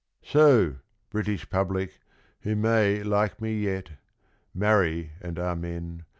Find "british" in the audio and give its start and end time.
1.11-1.47